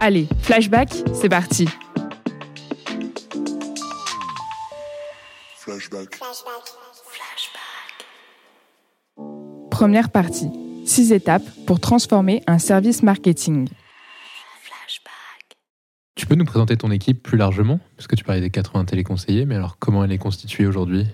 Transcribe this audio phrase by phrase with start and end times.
[0.00, 1.68] Allez, flashback, c'est parti.
[5.56, 6.20] Flashback.
[9.72, 10.50] Première partie.
[10.84, 13.68] Six étapes pour transformer un service marketing.
[16.14, 19.46] Tu peux nous présenter ton équipe plus largement Parce que tu parlais des 80 téléconseillers,
[19.46, 21.06] mais alors comment elle est constituée aujourd'hui?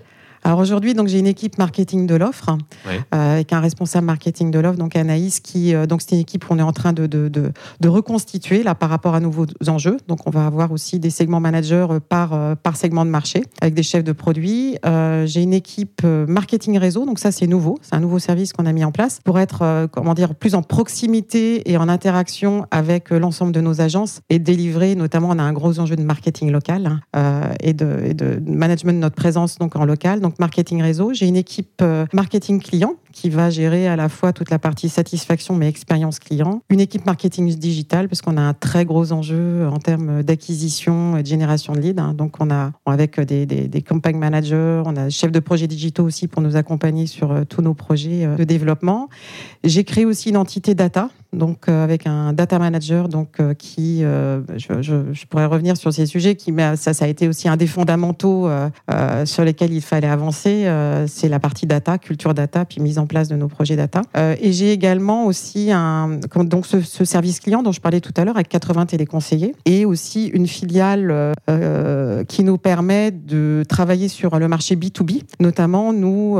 [0.45, 2.55] Alors aujourd'hui, donc j'ai une équipe marketing de l'offre
[2.85, 2.99] euh,
[3.33, 6.59] avec un responsable marketing de l'offre, donc Anaïs, qui euh, donc c'est une équipe qu'on
[6.59, 9.97] est en train de, de, de, de reconstituer là par rapport à nouveaux enjeux.
[10.07, 13.41] Donc on va avoir aussi des segments managers euh, par euh, par segment de marché
[13.59, 14.77] avec des chefs de produits.
[15.25, 18.71] J'ai une équipe marketing réseau, donc ça c'est nouveau, c'est un nouveau service qu'on a
[18.71, 23.51] mis en place pour être comment dire plus en proximité et en interaction avec l'ensemble
[23.51, 27.49] de nos agences et délivrer notamment on a un gros enjeu de marketing local hein,
[27.61, 30.19] et, de, et de management de notre présence donc en local.
[30.19, 31.13] Donc marketing réseau.
[31.13, 34.89] J'ai une équipe euh, marketing client qui va gérer à la fois toute la partie
[34.89, 36.61] satisfaction mais expérience client.
[36.69, 41.23] Une équipe marketing digital parce qu'on a un très gros enjeu en termes d'acquisition et
[41.23, 42.01] de génération de leads.
[42.01, 42.13] hein.
[42.13, 46.27] Donc on a avec des, des, des managers, on a chef de projet digitaux aussi
[46.27, 49.09] pour nous accompagner sur euh, tous nos projets euh, de développement.
[49.63, 54.03] J'ai créé aussi une entité data donc euh, avec un data manager donc euh, qui
[54.03, 57.27] euh, je, je, je pourrais revenir sur ces sujets qui mais ça ça a été
[57.27, 58.49] aussi un des fondamentaux
[59.25, 60.67] sur lesquels il fallait avancer
[61.07, 64.01] c'est la partie data culture data puis mise en place de nos projets data.
[64.41, 68.23] Et j'ai également aussi un donc ce, ce service client dont je parlais tout à
[68.23, 71.33] l'heure avec 80 téléconseillers et aussi une filiale
[72.27, 76.37] qui nous permet de travailler sur le marché B2B notamment nous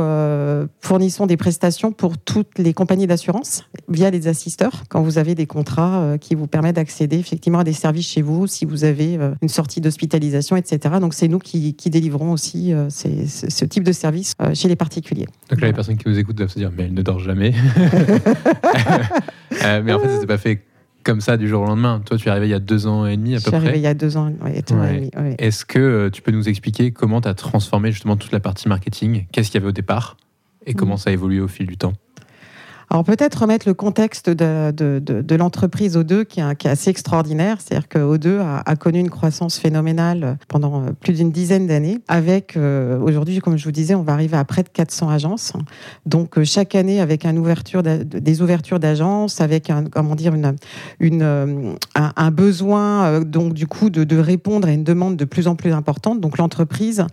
[0.80, 5.46] fournissons des prestations pour toutes les compagnies d'assurance via les assisteurs quand vous avez des
[5.46, 9.16] contrats euh, qui vous permettent d'accéder effectivement à des services chez vous, si vous avez
[9.18, 10.96] euh, une sortie d'hospitalisation, etc.
[11.00, 14.54] Donc c'est nous qui, qui délivrons aussi euh, ces- ce, ce type de service euh,
[14.54, 15.26] chez les particuliers.
[15.50, 17.52] Donc là, les personnes qui nous écoutent doivent se dire, mais elle ne dort jamais.
[19.64, 20.62] Euh, mais en fait, ça s'est pas fait
[21.02, 22.02] comme ça du jour au lendemain.
[22.04, 23.56] Toi, tu es arrivé il y a deux ans et demi à Je peu suis
[23.56, 23.78] arrivée près.
[23.80, 25.34] il y a deux ans, ouais, deux ans et demi, ouais.
[25.38, 28.68] Est-ce que euh, tu peux nous expliquer comment tu as transformé justement toute la partie
[28.68, 29.26] marketing?
[29.32, 30.16] Qu'est-ce qu'il y avait au départ?
[30.66, 30.76] Et Mm.
[30.76, 31.94] comment ça a évolué au fil du temps?
[32.90, 37.58] Alors peut-être remettre le contexte de, de, l'entreprise O2 qui est, assez extraordinaire.
[37.60, 41.98] C'est-à-dire que O2 a, connu une croissance phénoménale pendant euh, plus d'une dizaine d'années.
[42.08, 45.52] Avec euh, aujourd'hui, comme je vous disais, on va arriver à près de 400 agences.
[46.06, 52.30] Donc euh, chaque année avec des ouvertures d'agences, avec un, comment dire une, euh, un,
[52.30, 56.20] besoin euh, donc du coup de, répondre à une demande de plus en plus importante.
[56.20, 57.06] Donc l'entreprise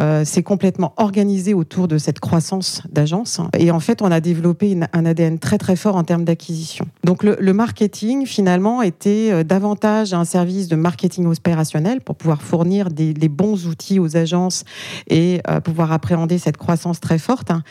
[0.00, 3.40] euh, s'est complètement organisée autour de cette croissance d'agences.
[3.58, 5.04] Et en fait, on a développé une- un
[5.40, 6.86] Très très fort en termes d'acquisition.
[7.02, 12.88] Donc le, marketing finalement était euh, davantage un service de marketing opérationnel pour pouvoir fournir
[12.88, 14.62] des, les bons outils aux agences
[15.08, 17.50] et euh, pouvoir appréhender cette croissance très forte.
[17.50, 17.64] hein.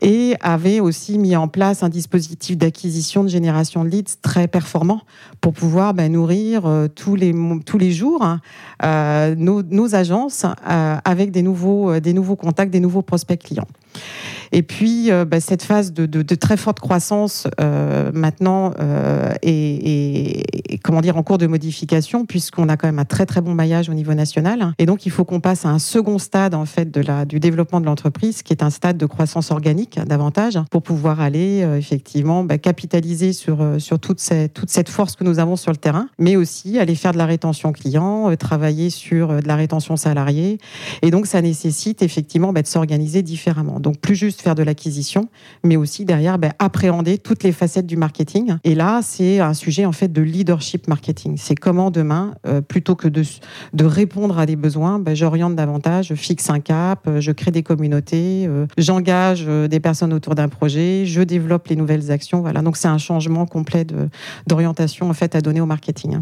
[0.00, 5.00] Et avait aussi mis en place un dispositif d'acquisition de génération de leads très performant
[5.40, 7.34] pour pouvoir ben, nourrir euh, tous les
[7.66, 13.02] tous les jours hein, nos, nos agences avec des nouveaux des nouveaux contacts, des nouveaux
[13.02, 13.66] prospects clients.
[14.52, 19.32] Et puis, euh, bah, cette phase de, de- de très forte croissance euh, maintenant euh,
[19.42, 23.54] est, comment dire en cours de modification puisqu'on a quand même un très très bon
[23.54, 24.74] maillage au niveau national.
[24.78, 27.40] Et donc, il faut qu'on passe à un second stade en fait de la du
[27.40, 32.44] développement de l'entreprise, qui est un stade de croissance organique davantage, pour pouvoir aller effectivement
[32.44, 36.08] bah, capitaliser sur sur toute cette toute cette force que nous avons sur le terrain,
[36.18, 40.58] mais aussi aller faire de la rétention client, travailler sur de la rétention salariée.
[41.02, 43.80] Et donc, ça nécessite effectivement bah, de s'organiser différemment.
[43.80, 45.28] Donc, plus juste faire de l'acquisition,
[45.64, 48.56] mais aussi derrière bah, appréhender toutes les facettes du marketing.
[48.64, 51.36] Et là, c'est un sujet en fait de leadership marketing.
[51.38, 53.22] C'est comment demain, euh, plutôt que de,
[53.72, 57.50] de répondre à des besoins, bah, j'oriente davantage, je fixe un cap, euh, je crée
[57.50, 62.40] des communautés, euh, j'engage des personnes autour d'un projet, je développe les nouvelles actions.
[62.40, 62.62] Voilà.
[62.62, 63.86] Donc, c'est un changement complet
[64.46, 66.18] d'orientation en fait à donner au marketing.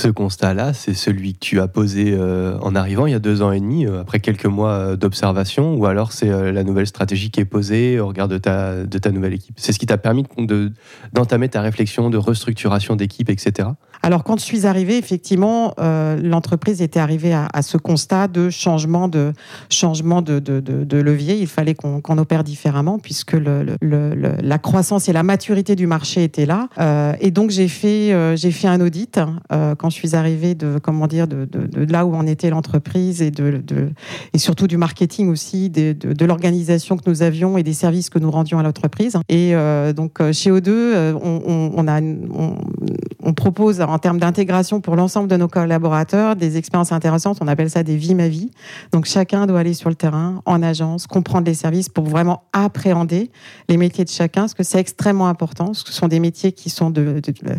[0.00, 3.42] Ce constat-là, c'est celui que tu as posé euh, en arrivant il y a deux
[3.42, 7.30] ans et demi, euh, après quelques mois euh, d'observation, ou alors c'est la nouvelle stratégie
[7.30, 8.76] qui est posée au regard de ta,
[9.12, 10.72] nouvelle équipe C'est ce qui t'a permis de- de-
[11.12, 13.68] d'entamer ta réflexion de restructuration d'équipe, etc.
[14.02, 18.48] Alors quand je suis arrivée, effectivement, euh, l'entreprise était arrivée à, à ce constat de
[18.48, 19.32] changement de
[19.68, 21.36] changement de, de, de, de levier.
[21.38, 25.86] Il fallait qu'on opère différemment puisque le, le- le- la croissance et la maturité du
[25.86, 26.68] marché étaient là.
[26.78, 29.20] Euh, et donc j'ai fait euh, j'ai fait un audit
[29.52, 31.46] euh, quand je suis arrivée de comment dire de,
[31.90, 33.62] là où en était l'entreprise et de,
[34.32, 38.30] et surtout du marketing aussi, de, l'organisation que nous avions et des services que nous
[38.30, 39.16] rendions à l'entreprise.
[39.28, 42.56] Et euh, donc euh, chez O2, euh, on, on, on a on,
[43.30, 47.38] on propose en termes d'intégration pour l'ensemble de nos collaborateurs des expériences intéressantes.
[47.40, 48.50] On appelle ça des vies ma vie.
[48.90, 53.30] Donc chacun doit aller sur le terrain, en agence, comprendre les services pour vraiment appréhender
[53.68, 55.74] les métiers de chacun, parce que c'est extrêmement important.
[55.74, 57.54] Ce sont des métiers qui sont de, euh,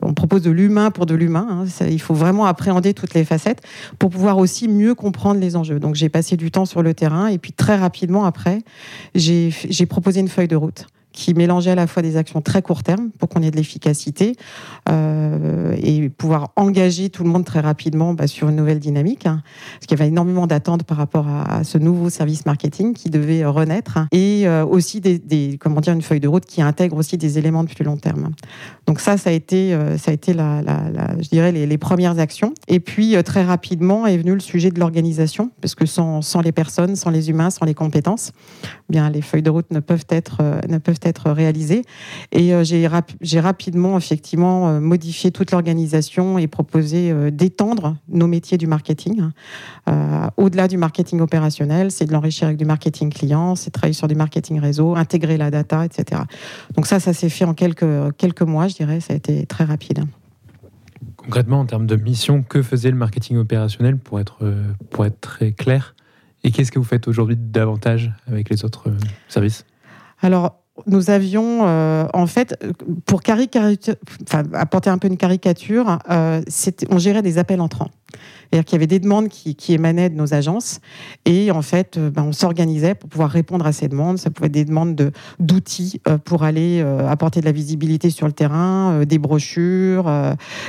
[0.00, 1.46] on propose de l'humain pour de l'humain.
[1.50, 1.86] hein.
[1.90, 3.60] Il faut vraiment appréhender toutes les facettes
[3.98, 5.78] pour pouvoir aussi mieux comprendre les enjeux.
[5.78, 8.62] Donc j'ai passé du temps sur le terrain et puis très rapidement après,
[9.14, 9.52] j'ai
[9.86, 13.10] proposé une feuille de route qui mélangeait à la fois des actions très court terme
[13.18, 14.34] pour qu'on ait de l'efficacité
[14.88, 19.42] euh, et pouvoir engager tout le monde très rapidement bah, sur une nouvelle dynamique, hein,
[19.74, 23.44] parce qu'il y avait énormément d'attentes par rapport à, ce nouveau service marketing qui devait
[23.44, 27.18] renaître, hein, et euh, aussi des, comment dire une feuille de route qui intègre aussi
[27.18, 28.30] des éléments de plus long terme.
[28.86, 30.62] Donc ça, ça a été, euh, ça a été la,
[31.20, 32.54] je dirais les, premières actions.
[32.68, 36.52] Et puis très rapidement est venu le sujet de l'organisation, parce que sans, sans les
[36.52, 38.32] personnes, sans les humains, sans les compétences,
[38.64, 41.82] eh bien les feuilles de route ne peuvent être ne peuvent être réalisées.
[42.32, 48.26] Et euh, j'ai rap- rapidement effectivement euh, modifié toute l'organisation et proposé euh, d'étendre nos
[48.26, 49.32] métiers du marketing hein.
[49.88, 54.06] Euh, au-delà du marketing opérationnel, c'est de l'enrichir avec du marketing client, c'est travailler sur
[54.06, 56.22] du marketing réseau, intégrer la data, etc.
[56.74, 59.00] Donc ça, ça s'est fait en quelques quelques mois, je dirais.
[59.00, 60.04] Ça a été très rapide.
[61.16, 64.38] Concrètement, en termes de mission, que faisait le marketing opérationnel pour être,
[64.90, 65.94] pour être très clair?
[66.44, 68.90] Et qu'est-ce que vous faites aujourd'hui davantage avec les autres
[69.28, 69.64] services?
[70.20, 72.58] Alors, nous avions, euh, en fait,
[73.06, 76.40] pour caricature, enfin, apporter un peu une caricature, euh,
[76.90, 77.90] on gérait des appels entrants.
[78.52, 80.80] C'est-à-dire qu'il y avait des demandes qui, émanaient de nos agences
[81.24, 84.18] et en fait, euh, ben, on s'organisait pour pouvoir répondre à ces demandes.
[84.18, 88.10] Ça pouvait être des demandes de- d'outils euh, pour aller euh, apporter de la visibilité
[88.10, 90.10] sur le terrain, des brochures,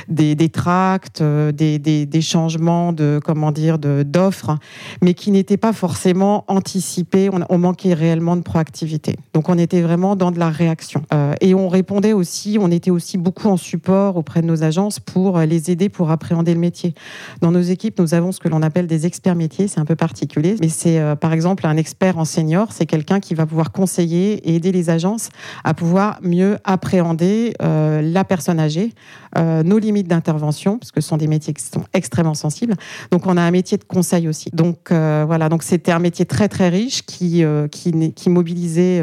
[0.08, 4.56] des, tracts, des, changements de comment dire d'offres,
[5.02, 7.28] mais qui n'étaient pas forcément anticipés.
[7.50, 9.16] On, manquait réellement de proactivité.
[9.34, 11.02] Donc, on était vraiment dans de la réaction
[11.40, 12.58] et on répondait aussi.
[12.60, 16.54] On était aussi beaucoup en support auprès de nos agences pour les aider pour appréhender
[16.54, 16.94] le métier.
[17.40, 19.68] Dans nos équipes, nous avons ce que l'on appelle des experts métiers.
[19.68, 22.68] C'est un peu particulier, mais c'est euh, par exemple un expert en senior.
[22.72, 25.28] C'est quelqu'un qui va pouvoir conseiller et aider les agences
[25.64, 28.92] à pouvoir mieux appréhender euh, la personne âgée,
[29.38, 32.74] euh, nos limites d'intervention, parce que ce sont des métiers qui sont extrêmement sensibles.
[33.10, 34.50] Donc, on a un métier de conseil aussi.
[34.52, 35.48] Donc, voilà.
[35.48, 39.02] Donc, c'était un métier très très riche qui qui, mobilisait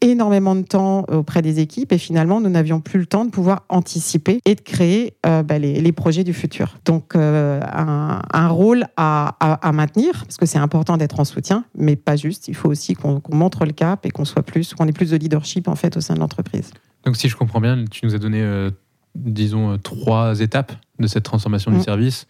[0.00, 1.92] énormément de temps auprès des équipes.
[1.92, 5.80] Et finalement, nous n'avions plus le temps de pouvoir anticiper et de créer bah, les,
[5.80, 6.78] les projets du futur.
[6.84, 11.64] Donc, un, un rôle à, à- à maintenir, parce que c'est important d'être en soutien,
[11.76, 12.48] mais pas juste.
[12.48, 15.16] Il faut aussi qu'on montre le cap et qu'on soit plus, qu'on ait plus de
[15.16, 16.70] leadership en fait au sein de l'entreprise.
[17.04, 18.70] Donc, si je comprends bien, tu nous as donné, euh,
[19.14, 21.82] disons, euh, trois étapes de cette transformation du Mm.
[21.82, 22.26] service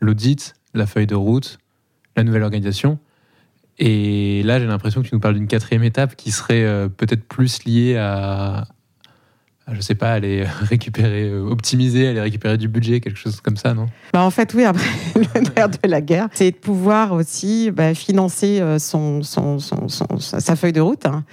[0.00, 1.58] l'audit, la feuille de route,
[2.16, 2.98] la nouvelle organisation.
[3.78, 7.24] Et là, j'ai l'impression que tu nous parles d'une quatrième étape qui serait euh, peut-être
[7.26, 8.66] plus liée à,
[9.70, 13.74] je sais pas, aller récupérer, euh, optimiser, aller récupérer du budget, quelque chose comme ça,
[13.74, 13.86] non?
[14.12, 17.94] Bah, en fait, oui, après le nerf de la guerre, c'est de pouvoir aussi bah,
[17.94, 21.06] financer euh, son, son, son- son- sa feuille de route.
[21.06, 21.24] hein.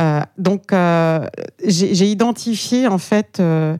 [0.00, 1.26] Euh, donc, euh,
[1.66, 3.76] j'ai j'ai identifié en fait euh,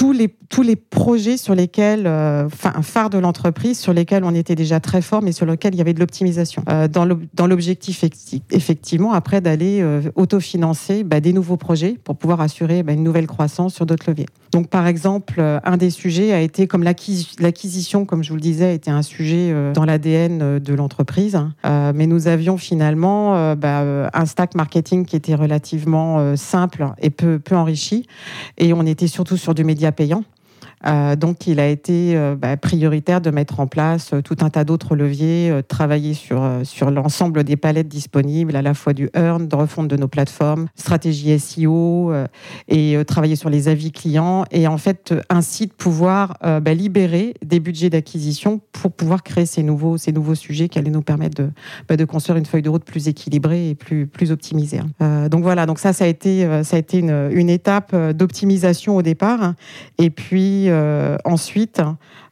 [0.00, 4.54] tous les, projets sur lesquels, euh, enfin, un phare de l'entreprise, sur lesquels on était
[4.54, 6.62] déjà très fort, mais sur lesquels il y avait de l'optimisation.
[6.70, 11.96] Euh, dans l'ob- dans l'objectif, effecti- effectivement, après, d'aller euh, autofinancer bah, des nouveaux projets
[12.02, 14.26] pour pouvoir assurer bah, une nouvelle croissance sur d'autres leviers.
[14.52, 18.34] Donc, par exemple, euh, un des sujets a été, comme l'acquis- l'acquisition, comme je vous
[18.36, 21.36] le disais, était un sujet euh, dans l'ADN euh, de l'entreprise.
[21.36, 21.54] hein.
[21.66, 26.36] Euh, mais nous avions finalement euh, bah, euh, un stack marketing qui était relativement euh,
[26.36, 28.06] simple et peu, peu enrichi.
[28.58, 30.24] Et on était surtout sur du média payant.
[30.86, 34.50] Euh, donc, il a été euh, bah, prioritaire de mettre en place euh, tout un
[34.50, 39.46] tas d'autres leviers, travailler sur, sur l'ensemble des palettes disponibles, à la fois du earn,
[39.46, 42.12] de refonte de nos plateformes, stratégie SEO,
[42.68, 47.60] et travailler sur les avis clients, et en fait, ainsi de pouvoir bah, libérer des
[47.60, 51.50] budgets d'acquisition pour pouvoir créer ces nouveaux, ces nouveaux sujets qui allaient nous permettre de,
[51.88, 54.80] bah, de construire une feuille de route plus équilibrée et plus, plus optimisée.
[55.00, 55.28] hein.
[55.28, 59.02] Donc voilà, donc ça, ça a été, ça a été une, une étape d'optimisation au
[59.02, 59.42] départ.
[59.42, 59.56] hein.
[59.98, 60.69] Et puis
[61.24, 61.80] ensuite,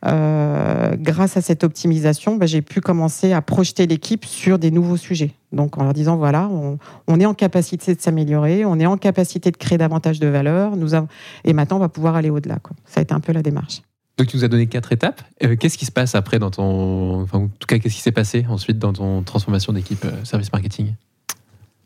[0.07, 4.97] euh, grâce à cette optimisation, bah, j'ai pu commencer à projeter l'équipe sur des nouveaux
[4.97, 5.33] sujets.
[5.53, 9.51] Donc en leur disant voilà, on, est en capacité de s'améliorer, on est en capacité
[9.51, 11.09] de créer davantage de valeur, nous avons,
[11.45, 12.59] et maintenant on va pouvoir aller au-delà.
[12.63, 12.77] quoi.
[12.85, 13.83] Ça a été un peu la démarche.
[14.19, 15.23] Donc tu nous as donné quatre étapes.
[15.45, 17.23] Euh, qu'est-ce qui se passe après dans ton...
[17.23, 20.53] Enfin, en tout cas, qu'est-ce qui s'est passé ensuite dans ton transformation d'équipe euh, service
[20.53, 20.95] marketing?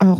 [0.03, 0.19] Alors,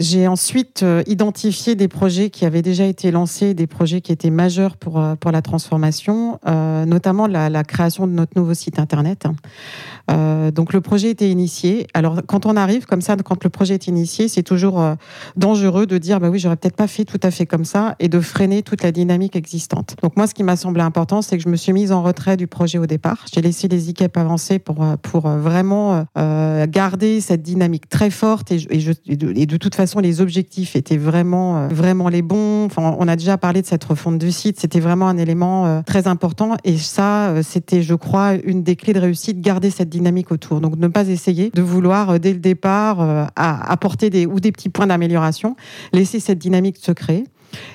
[0.00, 4.30] j'ai ensuite euh, identifié des projets qui avaient déjà été lancés, des projets qui étaient
[4.30, 9.26] majeurs pour, euh, pour la transformation, euh, notamment la, création de notre nouveau site internet.
[10.10, 11.86] Euh, donc, le projet était initié.
[11.94, 14.84] Alors, quand on arrive comme ça, quand le projet est initié, c'est toujours
[15.36, 18.08] dangereux de dire bah oui, j'aurais peut-être pas fait tout à fait comme ça et
[18.08, 19.96] de freiner toute la dynamique existante.
[20.02, 22.36] Donc, moi, ce qui m'a semblé important, c'est que je me suis mise en retrait
[22.36, 23.24] du projet au départ.
[23.32, 29.46] J'ai laissé les équipes avancer pour, pour vraiment garder cette dynamique très forte et, et,
[29.46, 32.64] de, toute façon, les objectifs étaient vraiment, euh, vraiment les bons.
[32.66, 34.60] Enfin, on a déjà parlé de cette refonte du site.
[34.60, 36.56] C'était vraiment un élément euh, très important.
[36.64, 40.60] Et ça, euh, c'était, je crois, une des clés de réussite, garder cette dynamique autour.
[40.60, 44.86] Donc, ne pas essayer de vouloir, dès le départ, apporter des, ou des petits points
[44.86, 45.56] d'amélioration.
[45.92, 47.24] Laisser cette dynamique se créer.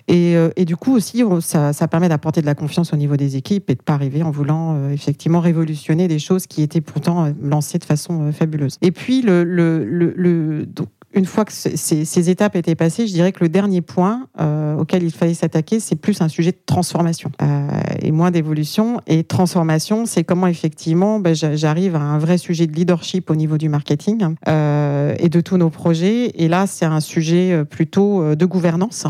[0.07, 3.35] Et, euh, et du coup aussi, ça, permet d'apporter de la confiance au niveau des
[3.35, 7.25] équipes et de pas arriver en voulant euh, effectivement révolutionner des choses qui étaient pourtant
[7.25, 8.77] euh, lancées de façon fabuleuse.
[8.81, 10.65] Et puis le,
[11.13, 15.01] une fois que ces, étapes étaient passées, je dirais que le dernier point euh, auquel
[15.01, 17.67] il fallait s'attaquer, c'est plus un sujet de transformation euh,
[17.99, 19.01] et moins d'évolution.
[19.07, 23.35] Et transformation, c'est comment effectivement ben, j'a- j'arrive à un vrai sujet de leadership au
[23.35, 26.31] niveau du marketing euh, et de tous nos projets.
[26.35, 29.07] Et là, c'est un sujet plutôt de gouvernance.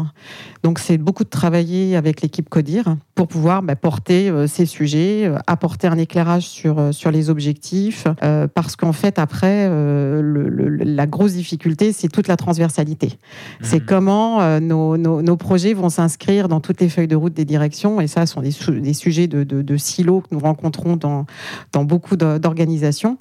[0.63, 5.87] Donc, c'est beaucoup de travailler avec l'équipe Codir pour pouvoir bah, porter ces sujets, apporter
[5.87, 8.07] un éclairage sur, sur les objectifs,
[8.53, 13.17] parce qu'en fait, après, la grosse difficulté, c'est toute la transversalité.
[13.61, 17.33] C'est comment euh, nos, nos, nos projets vont s'inscrire dans toutes les feuilles de route
[17.33, 20.27] des directions, et ça, ce sont des, sou- des sujets de, de, de silos que
[20.31, 21.25] nous rencontrons dans,
[21.71, 23.17] dans beaucoup d'organisations,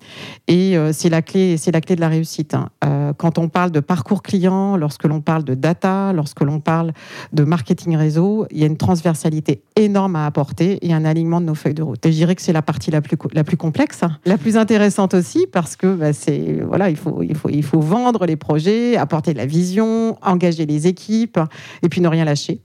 [0.47, 2.55] et euh, c'est la clé, c'est la clé de la réussite.
[2.55, 2.69] hein.
[2.85, 6.93] Euh, quand on parle de parcours client, lorsque l'on parle de data, lorsque l'on parle
[7.33, 11.47] de marketing réseau, il y a une transversalité énorme à apporter et un alignement de
[11.47, 12.05] nos feuilles de route.
[12.05, 14.19] Et je dirais que c'est la partie la plus, la plus complexe, hein.
[14.25, 17.81] la plus intéressante aussi, parce que bah, c'est voilà, il faut, il, faut, il faut
[17.81, 18.58] vendre les projets,
[18.97, 21.39] apporter de la vision, engager les équipes,
[21.83, 22.61] et puis ne rien lâcher.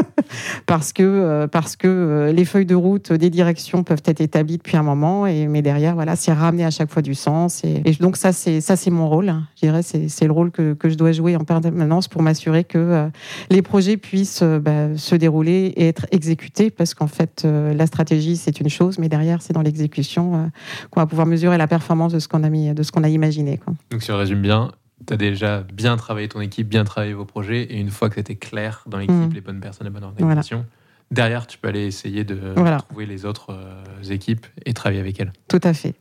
[0.66, 4.58] parce que, euh, parce que euh, les feuilles de route des directions peuvent être établies
[4.58, 7.62] depuis un moment, et, mais derrière, voilà, c'est ramener à chaque fois du sens.
[7.64, 9.28] Et, donc ça, c'est ça, c'est mon rôle.
[9.28, 9.44] hein.
[9.56, 12.64] Je dirais, c'est c'est le rôle que, que je dois jouer en permanence pour m'assurer
[12.64, 13.08] que euh,
[13.50, 18.60] les projets puissent bah, se dérouler et être exécutés, parce qu'en fait, la stratégie, c'est
[18.60, 20.50] une chose, mais derrière, c'est dans l'exécution
[20.90, 23.08] qu'on va pouvoir mesurer la performance de ce qu'on a mis, de ce qu'on a
[23.08, 23.60] imaginé.
[23.90, 24.70] Donc si on résume bien,
[25.06, 28.16] tu as déjà bien travaillé ton équipe, bien travaillé vos projets, et une fois que
[28.16, 29.32] c'était clair dans l'équipe, Mm.
[29.34, 30.66] les bonnes personnes, la bonne organisation,
[31.10, 32.78] derrière, tu peux aller essayer de Voilà.
[32.78, 35.32] trouver les autres euh, équipes et travailler avec elles.
[35.48, 35.94] Tout à fait.